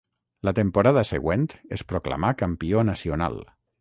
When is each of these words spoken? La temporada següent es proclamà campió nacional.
La 0.47 0.53
temporada 0.59 1.03
següent 1.09 1.45
es 1.77 1.85
proclamà 1.93 2.33
campió 2.41 2.83
nacional. 2.93 3.39